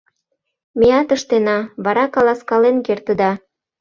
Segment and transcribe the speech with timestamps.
[0.79, 3.31] Меат ыштена, вара каласкален кертыда.